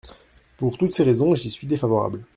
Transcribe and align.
Pour 0.57 0.79
toutes 0.79 0.93
ces 0.95 1.03
raisons, 1.03 1.35
j’y 1.35 1.51
suis 1.51 1.67
défavorable. 1.67 2.25